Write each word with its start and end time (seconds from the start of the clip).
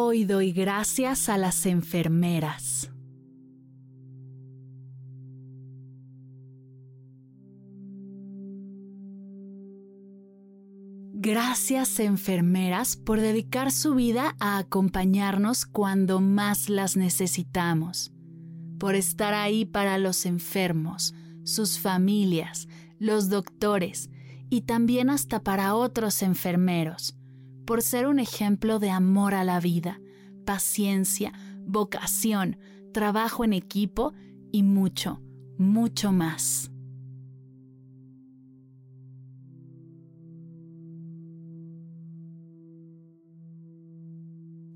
Hoy 0.00 0.24
doy 0.24 0.52
gracias 0.52 1.28
a 1.28 1.36
las 1.36 1.66
enfermeras. 1.66 2.88
Gracias 11.12 11.98
enfermeras 11.98 12.96
por 12.96 13.20
dedicar 13.20 13.72
su 13.72 13.96
vida 13.96 14.36
a 14.38 14.58
acompañarnos 14.58 15.66
cuando 15.66 16.20
más 16.20 16.68
las 16.68 16.96
necesitamos, 16.96 18.12
por 18.78 18.94
estar 18.94 19.34
ahí 19.34 19.64
para 19.64 19.98
los 19.98 20.26
enfermos, 20.26 21.12
sus 21.42 21.80
familias, 21.80 22.68
los 23.00 23.30
doctores 23.30 24.10
y 24.48 24.60
también 24.60 25.10
hasta 25.10 25.42
para 25.42 25.74
otros 25.74 26.22
enfermeros 26.22 27.17
por 27.68 27.82
ser 27.82 28.06
un 28.06 28.18
ejemplo 28.18 28.78
de 28.78 28.88
amor 28.88 29.34
a 29.34 29.44
la 29.44 29.60
vida, 29.60 30.00
paciencia, 30.46 31.34
vocación, 31.66 32.56
trabajo 32.94 33.44
en 33.44 33.52
equipo 33.52 34.14
y 34.50 34.62
mucho, 34.62 35.20
mucho 35.58 36.10
más. 36.10 36.70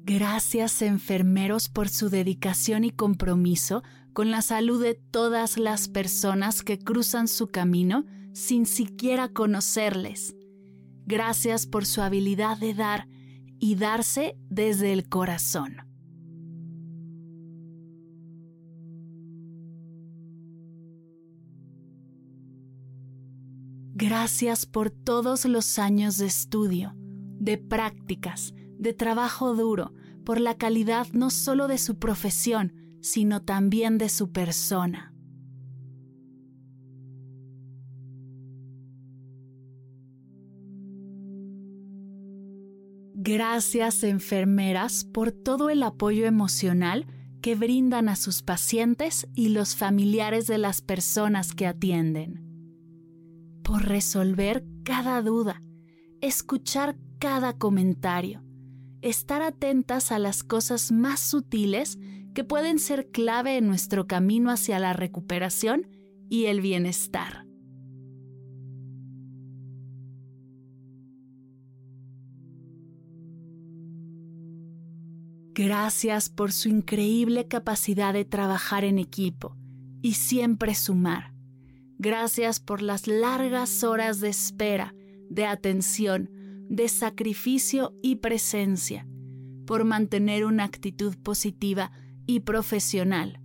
Gracias 0.04 0.82
enfermeros 0.82 1.70
por 1.70 1.88
su 1.88 2.10
dedicación 2.10 2.84
y 2.84 2.90
compromiso 2.90 3.82
con 4.12 4.30
la 4.30 4.42
salud 4.42 4.82
de 4.82 4.92
todas 4.92 5.56
las 5.56 5.88
personas 5.88 6.62
que 6.62 6.78
cruzan 6.78 7.26
su 7.26 7.46
camino 7.46 8.04
sin 8.34 8.66
siquiera 8.66 9.28
conocerles. 9.28 10.34
Gracias 11.06 11.66
por 11.66 11.84
su 11.84 12.00
habilidad 12.00 12.58
de 12.58 12.74
dar 12.74 13.08
y 13.58 13.74
darse 13.76 14.36
desde 14.48 14.92
el 14.92 15.08
corazón. 15.08 15.76
Gracias 23.94 24.66
por 24.66 24.90
todos 24.90 25.44
los 25.44 25.78
años 25.78 26.16
de 26.18 26.26
estudio, 26.26 26.92
de 26.96 27.56
prácticas, 27.56 28.52
de 28.78 28.94
trabajo 28.94 29.54
duro, 29.54 29.92
por 30.24 30.40
la 30.40 30.56
calidad 30.56 31.06
no 31.12 31.30
solo 31.30 31.68
de 31.68 31.78
su 31.78 31.98
profesión, 31.98 32.74
sino 33.00 33.42
también 33.42 33.98
de 33.98 34.08
su 34.08 34.32
persona. 34.32 35.14
Gracias 43.24 44.02
enfermeras 44.02 45.04
por 45.04 45.30
todo 45.30 45.70
el 45.70 45.84
apoyo 45.84 46.26
emocional 46.26 47.06
que 47.40 47.54
brindan 47.54 48.08
a 48.08 48.16
sus 48.16 48.42
pacientes 48.42 49.28
y 49.32 49.50
los 49.50 49.76
familiares 49.76 50.48
de 50.48 50.58
las 50.58 50.80
personas 50.80 51.54
que 51.54 51.68
atienden. 51.68 52.42
Por 53.62 53.84
resolver 53.84 54.64
cada 54.82 55.22
duda, 55.22 55.62
escuchar 56.20 56.96
cada 57.20 57.56
comentario, 57.56 58.42
estar 59.02 59.40
atentas 59.40 60.10
a 60.10 60.18
las 60.18 60.42
cosas 60.42 60.90
más 60.90 61.20
sutiles 61.20 62.00
que 62.34 62.42
pueden 62.42 62.80
ser 62.80 63.12
clave 63.12 63.56
en 63.56 63.68
nuestro 63.68 64.08
camino 64.08 64.50
hacia 64.50 64.80
la 64.80 64.94
recuperación 64.94 65.86
y 66.28 66.46
el 66.46 66.60
bienestar. 66.60 67.41
Gracias 75.54 76.30
por 76.30 76.50
su 76.50 76.70
increíble 76.70 77.46
capacidad 77.46 78.14
de 78.14 78.24
trabajar 78.24 78.84
en 78.84 78.98
equipo 78.98 79.54
y 80.00 80.14
siempre 80.14 80.74
sumar. 80.74 81.34
Gracias 81.98 82.58
por 82.58 82.80
las 82.80 83.06
largas 83.06 83.84
horas 83.84 84.20
de 84.20 84.30
espera, 84.30 84.94
de 85.28 85.44
atención, 85.44 86.30
de 86.70 86.88
sacrificio 86.88 87.94
y 88.02 88.16
presencia, 88.16 89.06
por 89.66 89.84
mantener 89.84 90.46
una 90.46 90.64
actitud 90.64 91.16
positiva 91.18 91.92
y 92.26 92.40
profesional. 92.40 93.38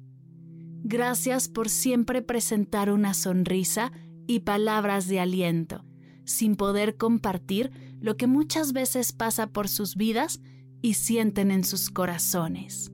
Gracias 0.84 1.50
por 1.50 1.68
siempre 1.68 2.22
presentar 2.22 2.89
una 2.89 3.13
sonrisa 3.13 3.91
y 4.28 4.39
palabras 4.39 5.09
de 5.09 5.19
aliento, 5.19 5.84
sin 6.24 6.56
poder 6.56 6.95
compartir 6.95 7.72
lo 8.00 8.16
que 8.16 8.28
muchas 8.28 8.72
veces 8.72 9.12
pasa 9.12 9.47
por 9.47 9.68
sus 9.68 9.97
vidas 9.97 10.39
y 10.81 10.93
sienten 10.93 11.51
en 11.51 11.63
sus 11.63 11.89
corazones. 11.89 12.91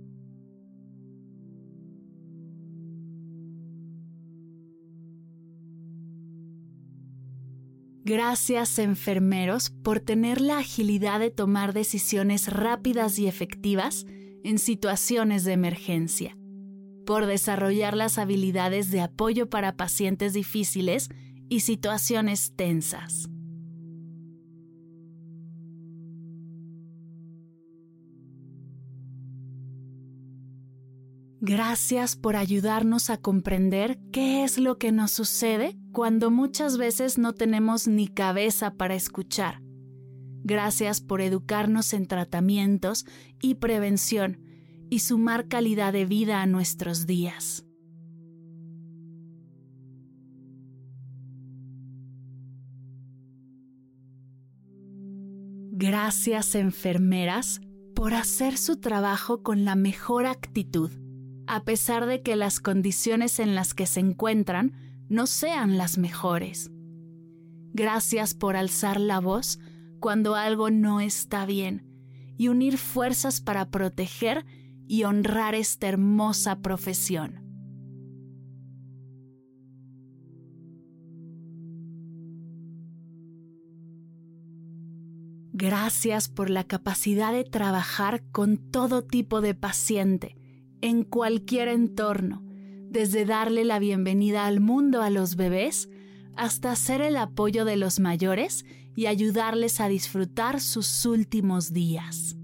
Gracias 8.05 8.79
enfermeros 8.79 9.69
por 9.69 10.01
tener 10.01 10.41
la 10.41 10.57
agilidad 10.57 11.21
de 11.21 11.31
tomar 11.31 11.73
decisiones 11.73 12.51
rápidas 12.51 13.17
y 13.17 13.27
efectivas 13.27 14.05
en 14.43 14.59
situaciones 14.59 15.45
de 15.45 15.53
emergencia, 15.53 16.37
por 17.05 17.27
desarrollar 17.27 17.95
las 17.95 18.17
habilidades 18.17 18.91
de 18.91 18.99
apoyo 18.99 19.49
para 19.49 19.77
pacientes 19.77 20.33
difíciles 20.33 21.07
y 21.47 21.61
situaciones 21.61 22.53
tensas. 22.57 23.29
Gracias 31.45 32.15
por 32.15 32.37
ayudarnos 32.37 33.09
a 33.09 33.17
comprender 33.17 33.99
qué 34.13 34.45
es 34.45 34.57
lo 34.57 34.77
que 34.77 34.93
nos 34.93 35.11
sucede 35.11 35.77
cuando 35.91 36.31
muchas 36.31 36.77
veces 36.77 37.17
no 37.17 37.33
tenemos 37.33 37.85
ni 37.85 38.07
cabeza 38.07 38.75
para 38.75 38.95
escuchar. 38.95 39.61
Gracias 40.45 41.01
por 41.01 41.19
educarnos 41.19 41.91
en 41.91 42.07
tratamientos 42.07 43.05
y 43.41 43.55
prevención 43.55 44.39
y 44.89 44.99
sumar 44.99 45.49
calidad 45.49 45.91
de 45.91 46.05
vida 46.05 46.41
a 46.41 46.45
nuestros 46.45 47.07
días. 47.07 47.65
Gracias 55.73 56.55
enfermeras 56.55 57.59
por 57.93 58.13
hacer 58.13 58.57
su 58.57 58.79
trabajo 58.79 59.43
con 59.43 59.65
la 59.65 59.75
mejor 59.75 60.25
actitud 60.25 61.02
a 61.47 61.63
pesar 61.63 62.05
de 62.05 62.21
que 62.21 62.35
las 62.35 62.59
condiciones 62.59 63.39
en 63.39 63.55
las 63.55 63.73
que 63.73 63.85
se 63.85 63.99
encuentran 63.99 64.73
no 65.09 65.27
sean 65.27 65.77
las 65.77 65.97
mejores. 65.97 66.71
Gracias 67.73 68.33
por 68.33 68.55
alzar 68.55 68.99
la 68.99 69.19
voz 69.19 69.59
cuando 69.99 70.35
algo 70.35 70.69
no 70.69 71.01
está 71.01 71.45
bien 71.45 71.87
y 72.37 72.47
unir 72.47 72.77
fuerzas 72.77 73.41
para 73.41 73.69
proteger 73.69 74.45
y 74.87 75.03
honrar 75.03 75.55
esta 75.55 75.87
hermosa 75.87 76.59
profesión. 76.59 77.41
Gracias 85.53 86.27
por 86.27 86.49
la 86.49 86.63
capacidad 86.63 87.31
de 87.31 87.43
trabajar 87.43 88.23
con 88.31 88.57
todo 88.57 89.03
tipo 89.03 89.39
de 89.39 89.53
paciente 89.53 90.35
en 90.83 91.05
cualquier 91.05 91.69
entorno, 91.69 92.43
desde 92.89 93.23
darle 93.23 93.63
la 93.63 93.79
bienvenida 93.79 94.45
al 94.45 94.59
mundo 94.59 95.01
a 95.01 95.09
los 95.09 95.37
bebés 95.37 95.89
hasta 96.35 96.75
ser 96.75 96.99
el 96.99 97.15
apoyo 97.15 97.63
de 97.63 97.77
los 97.77 98.01
mayores 98.01 98.65
y 98.93 99.05
ayudarles 99.05 99.79
a 99.79 99.87
disfrutar 99.87 100.59
sus 100.59 101.05
últimos 101.05 101.71
días. 101.71 102.35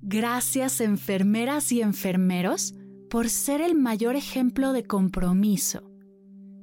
Gracias 0.00 0.80
enfermeras 0.80 1.70
y 1.70 1.82
enfermeros 1.82 2.74
por 3.08 3.28
ser 3.28 3.60
el 3.60 3.76
mayor 3.76 4.16
ejemplo 4.16 4.72
de 4.72 4.82
compromiso, 4.82 5.88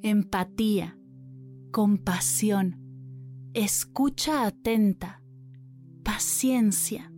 empatía, 0.01 0.97
compasión, 1.71 2.88
escucha 3.53 4.45
atenta, 4.45 5.21
paciencia, 6.03 7.11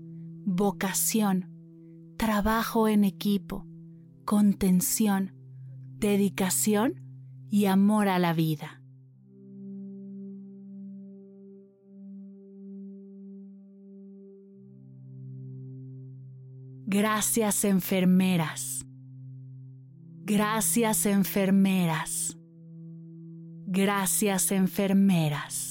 vocación, 0.45 1.49
trabajo 2.17 2.87
en 2.87 3.03
equipo, 3.03 3.65
contención, 4.25 5.33
dedicación 5.97 7.01
y 7.49 7.65
amor 7.65 8.07
a 8.07 8.19
la 8.19 8.33
vida. 8.33 8.81
Gracias 16.93 17.63
enfermeras. 17.63 18.85
Gracias 20.23 21.05
enfermeras. 21.05 22.37
Gracias 23.65 24.51
enfermeras. 24.51 25.70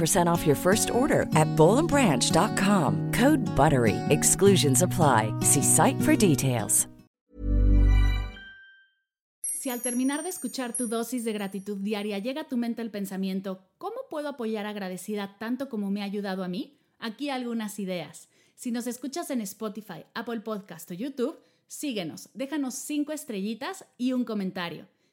15% 0.01 0.27
off 0.27 0.45
your 0.45 0.55
first 0.55 0.89
order 0.91 1.27
at. 1.35 1.47
Code 3.13 3.43
BUTTERY. 3.55 3.95
Exclusions 4.09 4.81
apply. 4.81 5.33
See 5.41 5.63
site 5.63 5.99
for 6.01 6.15
details. 6.15 6.87
Si 9.61 9.69
al 9.69 9.81
terminar 9.81 10.23
de 10.23 10.29
escuchar 10.29 10.73
tu 10.73 10.87
dosis 10.87 11.23
de 11.23 11.33
gratitud 11.33 11.77
diaria 11.77 12.17
llega 12.17 12.41
a 12.41 12.47
tu 12.47 12.57
mente 12.57 12.81
el 12.81 12.89
pensamiento, 12.89 13.59
¿cómo 13.77 14.07
puedo 14.09 14.29
apoyar 14.29 14.65
agradecida 14.65 15.37
tanto 15.37 15.69
como 15.69 15.91
me 15.91 16.01
ha 16.01 16.05
ayudado 16.05 16.43
a 16.43 16.47
mí? 16.47 16.79
Aquí 16.97 17.29
algunas 17.29 17.77
ideas. 17.77 18.27
Si 18.55 18.71
nos 18.71 18.87
escuchas 18.87 19.29
en 19.29 19.39
Spotify, 19.41 20.03
Apple 20.15 20.39
Podcast 20.39 20.89
o 20.89 20.95
YouTube, 20.95 21.37
síguenos, 21.67 22.29
déjanos 22.33 22.73
cinco 22.73 23.11
estrellitas 23.11 23.85
y 23.99 24.13
un 24.13 24.25
comentario. 24.25 24.87